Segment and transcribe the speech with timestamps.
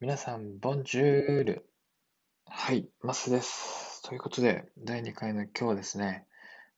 [0.00, 1.68] 皆さん、ボンジュール。
[2.46, 4.00] はい、マスです。
[4.04, 6.24] ということで、第2回の今日はですね、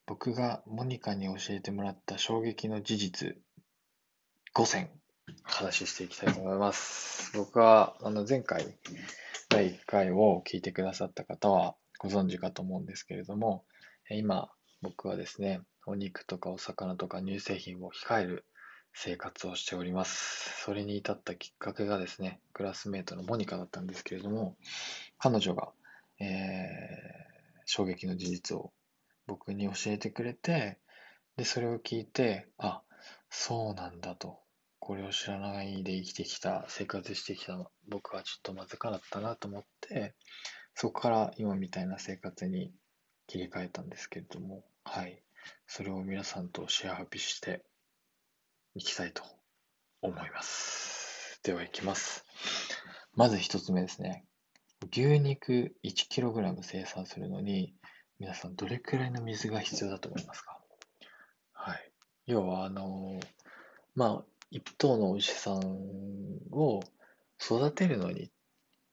[0.06, 3.36] 僕がモニカに教えてもらった衝撃の事実
[4.54, 4.90] 5選、
[5.42, 7.36] 話していきたいと思います。
[7.36, 8.64] 僕は、あの、前回、
[9.50, 13.66] 第1回を聞いてくださった方はご存知かと思うんですけれども、
[14.08, 14.50] 今、
[14.80, 18.46] 僕はですね、お肉とかお魚とか乳製品を控える
[18.95, 20.62] 生活をしております。
[20.64, 24.55] それに至ったきっかけがですね、クラスメートのモニカだったんですけれども、
[25.16, 25.73] 彼女が、
[26.20, 28.70] えー、衝撃の事実を
[29.27, 30.78] 僕に教えてくれて、
[31.38, 32.82] で、それを聞いて、あ、
[33.30, 34.41] そうなんだと。
[34.78, 37.56] これを知らないで生きてきた、生活してきた
[37.88, 40.15] 僕はちょっとまずかったなと思って、
[40.74, 42.74] そこから今みたいな生活に
[43.27, 45.23] 切り替えたんですけれども、はい。
[45.66, 47.65] それを皆さんとシェアハピして
[48.74, 49.23] いきたいと
[50.02, 50.99] 思います。
[51.42, 52.26] では行きます。
[53.14, 54.26] まず一つ目ですね。
[54.92, 57.74] 牛肉 1kg 生産するのに、
[58.18, 60.59] 皆さんどれくらいの水が必要だと思いますか？
[61.54, 61.92] はい。
[62.26, 63.18] 要は、あの、
[63.95, 65.62] まあ、一頭の牛さん
[66.50, 66.81] を
[67.41, 68.31] 育てるのに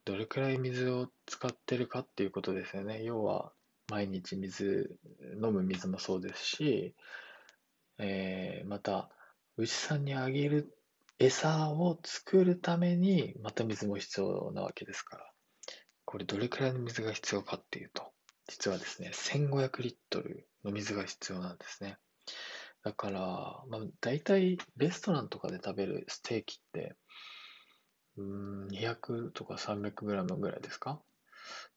[0.06, 3.04] どれくらい水を使ってるかっていうことですよね。
[3.04, 3.52] 要は、
[3.90, 4.98] 毎日水、
[5.34, 6.96] 飲む水もそうですし、
[7.98, 9.10] えー、また、
[9.58, 10.77] 牛さんにあげる
[11.20, 15.32] 餌を作るために、また水も必要なわけですから。
[16.06, 18.04] これどれくらいの水が必要かっていうと、
[18.48, 21.98] 実はですね、1500リットルの水が必要なんですね。
[22.84, 23.20] だから、
[23.68, 26.96] まあ、大体レストランとかで食べるステーキって、
[28.16, 31.02] うん、200とか300グラムぐらいですか？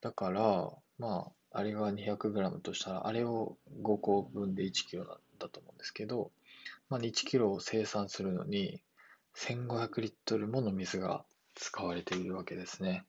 [0.01, 5.05] だから、まあ、あれが200グラムとしたら、あれを5個分で1キロ
[5.39, 6.31] だと思うんですけど、
[6.89, 8.81] まあ、1キロを生産するのに
[9.37, 13.05] 1500リットルもの水が使われているわけですね。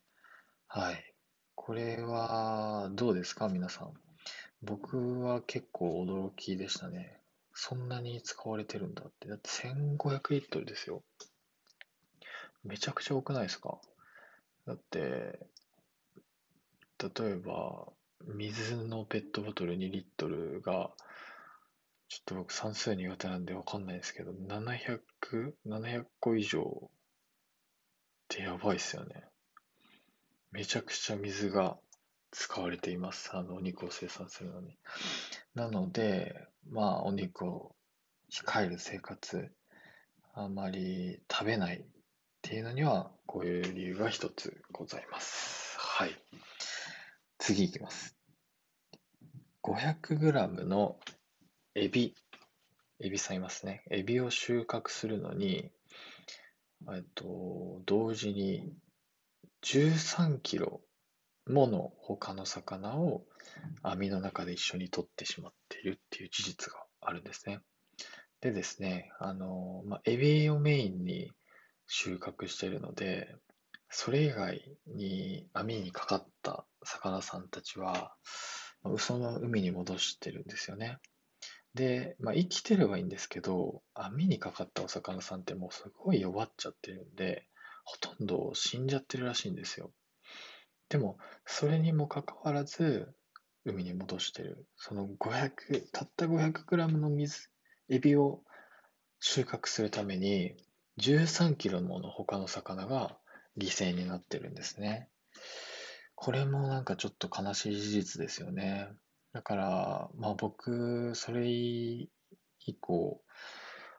[0.67, 1.13] はい。
[1.55, 3.49] これはどうですか？
[3.49, 3.93] 皆さん。
[4.63, 7.19] 僕は結構驚きでしたね。
[7.53, 9.27] そんなに使われてるんだって。
[9.27, 11.03] だって1500リットルですよ。
[12.63, 13.79] めちゃくちゃ多くないですか？
[14.67, 15.39] だって、
[16.99, 17.87] 例えば、
[18.27, 20.91] 水のペットボトル2リットルが
[22.11, 24.99] ちょっと僕算数苦手なんでわかんないですけど、700、
[25.65, 26.89] 700個以上っ
[28.27, 29.23] てやばいっすよね。
[30.51, 31.77] めちゃくちゃ水が
[32.31, 33.29] 使われています。
[33.31, 34.77] あの、お肉を生産するのに。
[35.55, 36.35] なので、
[36.69, 37.77] まあ、お肉を
[38.29, 39.49] 控える生活、
[40.33, 41.85] あまり食べないっ
[42.41, 45.77] ていうのには、こういう理由が一つございます。
[45.79, 46.21] はい。
[47.37, 48.17] 次いきます。
[49.63, 50.97] 500g の
[51.73, 52.13] エビ、
[52.99, 53.83] エビさんいますね。
[53.89, 55.71] エビを収穫するのに、
[56.93, 58.73] えっと、同時に
[59.63, 60.81] 13キロ
[61.47, 63.23] もの他の魚を
[63.83, 67.61] 網の中で一緒に取ってしまっているっていう事実があるんですね。
[68.41, 71.31] でですね、あの、まあ、エビをメインに
[71.87, 73.33] 収穫しているので、
[73.89, 78.13] それ以外に網にかかった魚さんたちは、
[78.97, 80.97] その海に戻してるんですよね。
[81.73, 87.47] で、まあ、生きてればいいんですけど、網にかかったお魚さんってもうすごい弱っちゃってるんで、
[87.85, 89.91] ほとんど死んじゃってるらしいんですよ。
[90.89, 93.13] でも、それにもかかわらず、
[93.63, 94.65] 海に戻してる。
[94.75, 95.51] その500、
[95.91, 97.49] たった 500g の水、
[97.89, 98.43] エビを
[99.19, 100.55] 収穫するために、
[100.97, 103.17] 13キロもの他の魚が
[103.57, 105.09] 犠牲になってるんですね。
[106.15, 108.89] これもなんかちょっと悲しい事実ですよね。
[109.33, 112.09] だから、まあ僕、それ以
[112.79, 113.23] 降、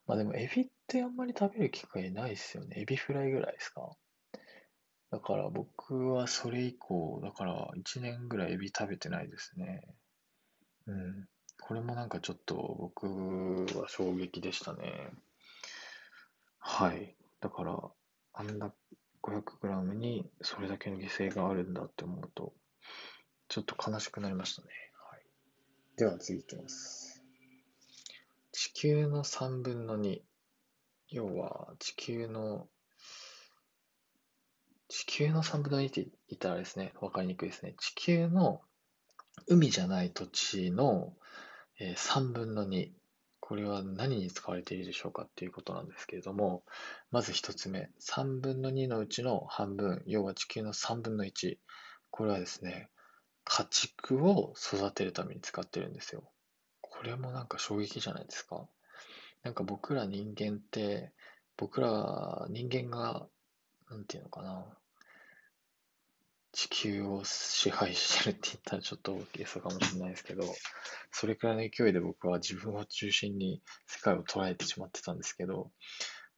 [0.06, 2.80] まあでもエビってあんまり食べる機会ないですよね。
[2.80, 3.96] エビフライぐらいですか。
[5.10, 9.82] だから僕はそれ以降、だから1年ぐらいエビ食べてないですね。
[10.86, 11.28] うん。
[11.60, 13.06] これもなんかちょっと僕
[13.78, 15.10] は衝撃でしたね。
[16.58, 17.14] はい。
[17.40, 17.78] だから、
[18.34, 18.72] あんな
[19.22, 22.54] 500g にそれだけの犠牲があるんだって思うと、
[23.48, 24.68] ちょっと悲しくなりましたね。
[25.96, 27.22] では次いきます。
[28.50, 30.20] 地球の3分の2。
[31.10, 32.66] 要は地球の、
[34.88, 37.74] 地球の3分の2って言ったらですね、わかりにくいですね。
[37.78, 38.62] 地球の
[39.46, 41.12] 海じゃない土地の、
[41.78, 42.88] えー、3分の2。
[43.40, 46.64] これは何に使われているでしょうかっていうことなんですけれども、
[47.10, 51.58] まず1つ目、3分の2のうちの半分、要は地球の3分の1。
[52.10, 52.88] これはですね、
[53.44, 56.22] 家畜を育てるために使ってるんですよ。
[56.80, 58.68] これもなんか衝撃じゃないですか。
[59.42, 61.12] なんか僕ら人間って、
[61.56, 63.26] 僕ら人間が、
[63.90, 64.64] なんていうのかな。
[66.52, 70.44] 地球を支配してるって言ったらちょっと大げさかもしれないですけど、
[71.10, 75.70] それくらいの勢いで僕は自分を中心に世界を捉えてしまってたんですけど、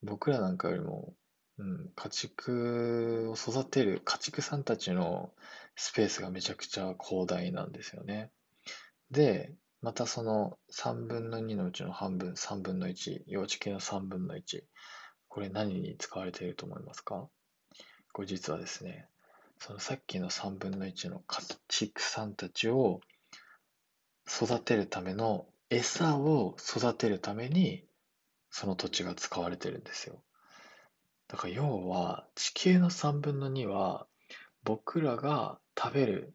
[0.02, 1.14] 僕らなんかよりも、
[1.58, 5.32] うん、家畜を育てる家畜さんたちの
[5.76, 8.30] スペースがめちゃくちゃ広大なんですよね。
[9.10, 14.62] で、またその3分の2のうちの半分、3分の1、幼稚系の3分の1、
[15.28, 17.28] これ何に使われていると思いますか？
[18.12, 19.08] これ実はですね、
[19.58, 23.00] そのさっきの3分の1の家畜さんたちを
[24.26, 27.84] 育てるための餌を育てるために
[28.50, 30.22] その土地が使われてるんですよ。
[31.28, 34.06] だから要は地球の3分の2は
[34.62, 36.34] 僕らが食べる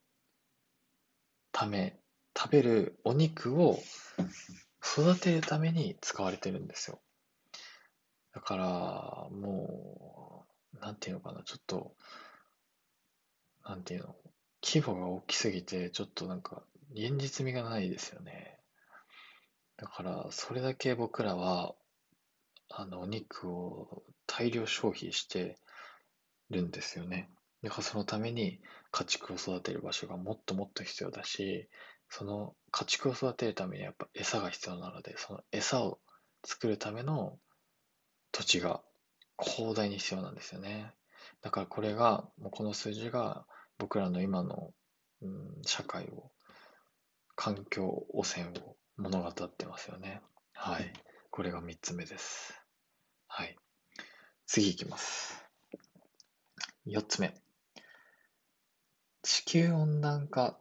[1.51, 1.99] ため、
[2.37, 3.79] 食べるお肉を
[4.83, 6.99] 育てるために使われてるんですよ。
[8.33, 11.95] だからもう、なんていうのかな、ちょっと
[13.69, 14.15] なんていうの、
[14.63, 18.57] 規模が大きすぎて、ちょっとなんか、現実味がないですよね。
[19.77, 21.75] だから、それだけ僕らは、
[22.69, 25.57] あの、お肉を大量消費して
[26.51, 27.29] るんですよね。
[27.63, 28.61] だからそのために
[28.91, 31.67] 家畜を育てる場所がもっともっと必要だし、
[32.09, 35.99] その家畜を育てるためにやっぱ餌が必要なので、その餌を
[36.45, 37.37] 作るための
[38.31, 38.81] 土地が
[39.41, 40.93] 広大に必要なんですよね。
[41.41, 43.45] だからこれが、もうこの数字が
[43.77, 44.71] 僕らの今の、
[45.21, 46.31] うん、社会を、
[47.35, 50.21] 環境汚染を物語ってますよね。
[50.53, 50.93] はい。
[51.29, 52.53] これが3つ目です。
[53.27, 53.55] はい。
[54.51, 55.45] 次いきます。
[56.87, 57.35] 4つ目。
[59.21, 60.57] 地球温暖化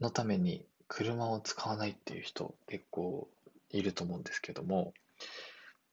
[0.00, 3.28] のために車を使わないっていう人結構
[3.68, 4.94] いると思うんですけども、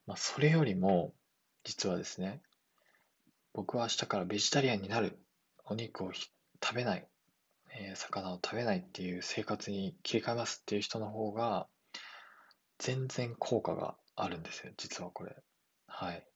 [0.05, 1.11] まあ、それよりも
[1.65, 2.39] 実はですね、
[3.51, 5.19] 僕は明日からベジタリアンになる、
[5.65, 7.05] お肉を食べない、
[7.77, 11.67] え、魚を食べないっていう生活に切り替えますっていう人の方が、
[12.77, 15.35] 全然効果があるんですよ、実はこれ。
[15.87, 16.26] はい。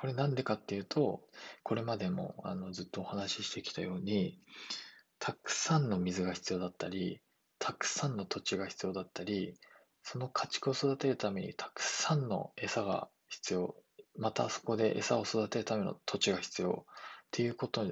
[0.00, 1.22] これなんでかっていうと、
[1.62, 4.38] これまでもあのずっとお話ししてきたように、
[5.18, 7.20] たくさんの水が必要だったり、
[7.58, 9.54] たくさんの土地が必要だったり、
[10.02, 13.74] その家畜を育てるためにたくさんの餌が必要
[14.18, 16.94] またそこで餌を育てるための土地が必要っ
[17.30, 17.86] ていうこと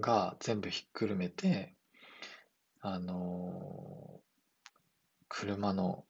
[0.00, 1.74] が全部ひっくるめて、
[2.80, 4.20] あのー、
[5.28, 6.04] 車の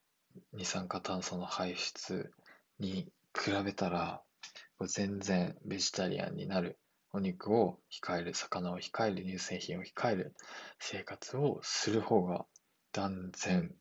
[0.55, 2.33] 二酸化炭素の排出
[2.79, 4.23] に比べたら、
[4.87, 6.79] 全然ベジタリアンになる、
[7.13, 10.35] お肉を控える、魚を控える、乳製品を控える
[10.79, 12.47] 生活をする方が
[12.93, 13.75] 断然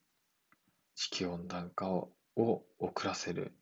[0.95, 3.54] 地球温暖化を遅らせる、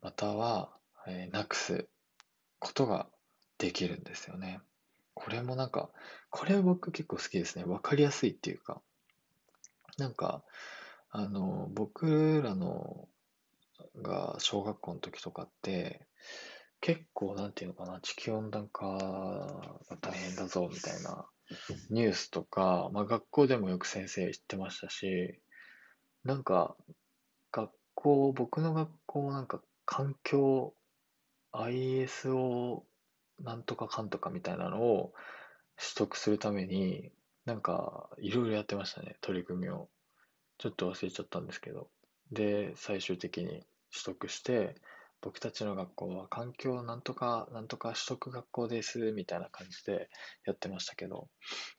[0.00, 0.78] または
[1.10, 1.88] えー、なくす
[2.58, 3.08] ことが
[3.56, 4.60] できるんですよね。
[5.14, 5.90] これもなんか、
[6.30, 7.64] これ僕結構好きですね。
[7.64, 8.80] わかりやすいっていうか、
[9.96, 10.44] なんか、
[11.10, 13.08] あの、僕らの
[14.02, 16.06] が小学校の時とかって、
[16.80, 21.26] 結構なんていうのかな、地球温暖化が大変だぞみたいな
[21.90, 25.40] ニュースとか、まあ学校でもよく先生言ってましたし、
[26.24, 26.76] なんか、
[27.52, 30.74] 学校、僕の学校なんか環境
[31.52, 32.84] ISO
[33.40, 35.12] なんとかかんとかみたいなのを
[35.76, 37.10] 取得するために、
[37.44, 39.88] なんか、いろいろやってましたね、取り組みを。
[40.58, 41.88] ちょっと忘れちゃったんですけど。
[42.32, 44.76] で、最終的に取得して、
[45.20, 50.08] 僕たちの学校は環境なんとか、なんとか取得学校です、みたいな感じで
[50.44, 51.28] やってましたけど、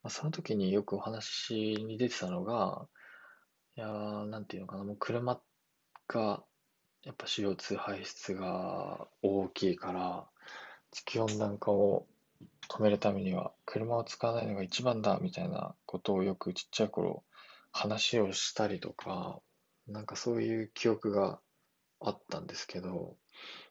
[0.04, 1.54] まあ、その時によくお話
[1.86, 2.88] に出てたのが、
[3.78, 5.40] いやー、なんていうのかな、もう車
[6.08, 6.44] が
[7.04, 10.28] やっぱ CO2 排出が大きいから、
[10.92, 12.08] 地球温暖化を
[12.68, 17.24] 止めるためには車を使わないのが一番だみたいなことをよくちっちゃい頃
[17.72, 19.40] 話をしたりとか、
[19.88, 21.40] なんかそういう記憶が
[22.02, 23.16] あったんですけど、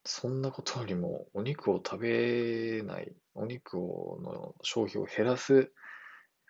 [0.04, 5.73] そんなことよりもお肉を食べない、お肉をの消費を減らす、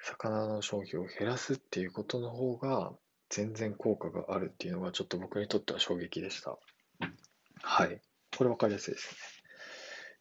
[0.00, 2.92] 魚の消費を減らすっていうことの方が
[3.28, 6.58] 全然効果があるっていうのがちょっと僕にとっては衝撃でした。
[7.62, 8.00] はい。
[8.36, 9.16] これ分かりやすいですね。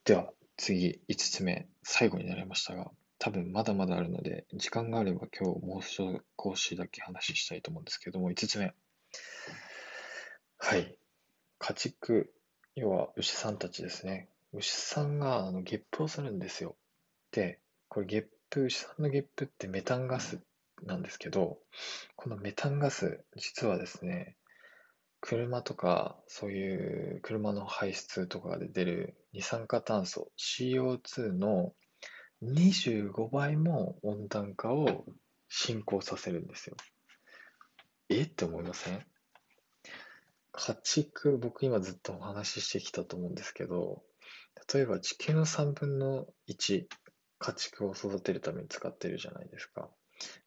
[0.06, 8.74] では、次、5つ目、最後になりましたが、多分まだまだあるので、時間があれば今日もう少しだけ話したいと思うんですけども、5つ目。
[10.58, 10.98] はい。
[11.60, 12.32] 家畜、
[12.76, 14.30] 要は牛さんたちですね。
[14.54, 16.76] 牛さんがあのゲップをするんですよ。
[17.32, 17.60] で、
[17.90, 20.40] これゲップ、牛さんのゲップってメタンガス
[20.84, 21.58] なんですけど、
[22.16, 24.36] このメタンガス、実はですね、
[25.20, 31.74] 車とか、そういう車の排出とかで出る二酸化炭素、CO2 の
[32.44, 35.06] 25倍も温暖化を
[35.50, 36.76] 進行させるんですよ。
[38.10, 38.22] え？
[38.22, 39.04] って思いません？
[40.58, 44.02] 家畜、僕今ずっとお話ししてきたと思うんですけど、
[44.74, 46.86] 例えば地球の3分の1、
[47.38, 49.88] 家畜を育てるために使ってるじゃないですか。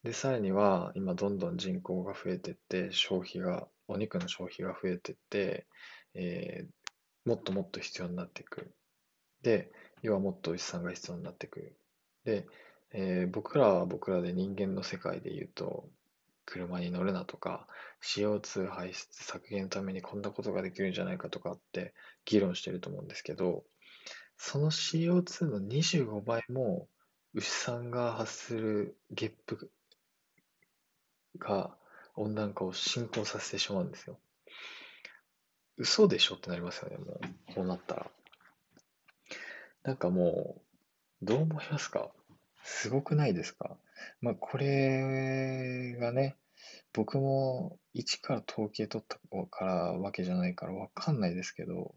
[0.03, 5.67] で、さらには今どんどん人口が増えてって、消費が、お肉の消費が増えてって、
[6.15, 8.73] えー、もっともっと必要になっていく。
[9.43, 9.71] で、
[10.03, 11.77] 要はもっと牛さんが必要になってくる。
[12.25, 12.47] で、
[12.93, 15.89] えー、僕らは僕らで人間の世界で言うと、
[16.51, 17.67] 車に乗るなとか、
[18.03, 23.65] CO2 排出削減のためにこんなことができるんじゃないかとかって議論してると思うんですけど、
[24.37, 26.89] その CO2 の25倍も
[27.35, 29.71] 牛さんが発するゲップ
[31.39, 31.77] が
[32.17, 34.19] 温暖化を進行させてしまうんですよ。
[35.77, 37.55] 嘘でしょってなりますよね、もう。
[37.55, 38.11] こうなったら。
[39.85, 40.61] なんかも
[41.23, 42.11] う、どう思いますか？
[42.63, 43.77] すごくないですか？
[44.21, 46.37] まあ、これがね、
[46.93, 49.19] 僕も一から統計取った
[49.51, 51.95] からわけじゃないからわかんないですけど、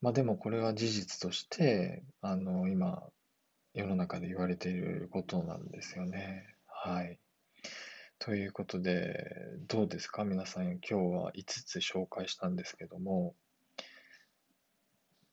[0.00, 3.02] まあでもこれは事実として、あの、今、
[3.74, 6.44] 世の中で言われていることなんですよね。
[6.66, 7.18] はい。
[8.18, 9.14] ということで、
[9.68, 10.24] どうですか？
[10.24, 13.34] 皆さん、今日は5つ紹介したんですけども、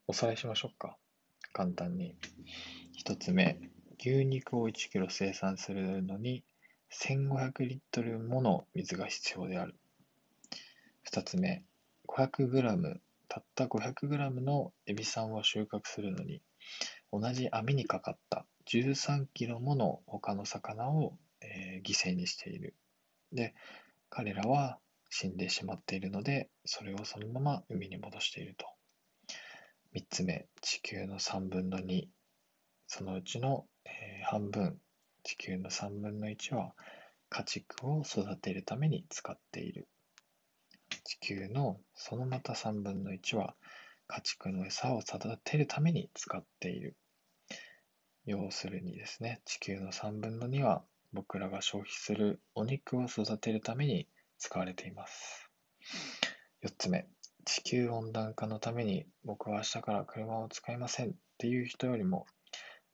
[0.07, 0.97] おさらいしましょうか。
[1.53, 2.15] 簡単に。
[3.05, 3.59] 1つ目、
[3.99, 6.43] 牛肉を1キロ生産するのに
[6.91, 9.75] 1500リットルもの水が必要である。
[11.11, 11.63] 2つ目、
[12.07, 16.41] 500グラム、たった500グラムのエビ酸を収穫するのに、
[17.11, 22.75] 同じ網にかかった13キロもの他の魚を、えー、犠牲にしている。
[23.31, 23.53] で、
[24.09, 28.65] 彼らは死んでしまっているので、それをそのまま海に戻していると。
[29.93, 32.07] 3つ目、地球の3分の2、
[32.87, 34.79] そのうちの、えー、半分、
[35.23, 36.73] 地球の3分の1は
[37.29, 39.87] 家畜を育てるために使っている。
[41.03, 43.55] 地球のそのまた3分の1は
[44.07, 46.95] 家畜の餌を育てるために使っている。
[48.25, 55.49] 要するにですね、地球の3分の2は僕らが消費するお肉を育てるために使われています。
[56.63, 57.07] 4つ目、
[57.45, 62.25] 地球温暖化のために僕は明日から車を使いませんっていう人よりも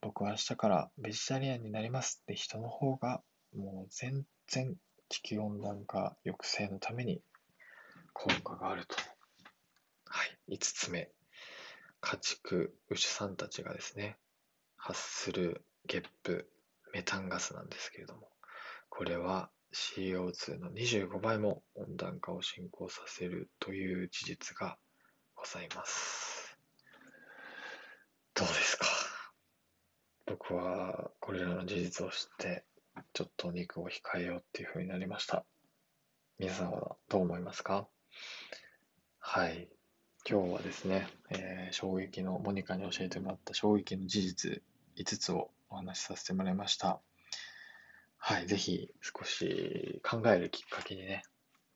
[0.02, 3.22] 僕は明日からベジタリアンになりますって人の方が、
[3.54, 4.74] もう全然
[5.08, 7.22] 地球温暖化抑制のために
[8.12, 8.96] 効果があると。
[10.06, 10.56] はい。
[10.56, 11.08] 5つ目。
[12.00, 14.18] 家畜、牛さんたちがですね、
[14.76, 16.50] 発するゲップ、
[16.92, 18.28] メタンガスなんですけれども、
[18.88, 24.76] これは CO2 の25倍も温暖化を進行させるという事実が
[25.36, 26.58] ございます。
[28.34, 28.86] どうですか
[30.32, 32.64] 僕はこれらの事実を知って、
[33.12, 35.44] ちょっとお肉を控えようっていう風になりました。
[36.38, 37.86] 皆さんはどう思いますか？
[39.18, 39.68] はい。
[40.26, 44.62] 今日はですね、えー、衝撃の、モニカに教えてもらった衝撃の事実
[44.96, 46.98] 5つをお話しさせてもらいました。
[48.16, 48.46] はい。
[48.46, 51.24] ぜひ少し考えるきっかけに、ね、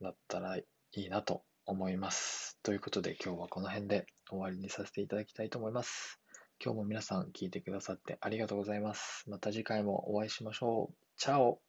[0.00, 2.58] なったらいいなと思います。
[2.62, 6.18] ということで今日はこの辺で終わりにさせていただきたいと思います。
[6.62, 9.24] 今日も皆さん聞いてくださってありがとうございます。
[9.28, 10.94] また次回もお会いしましょう。
[11.16, 11.60] チャオ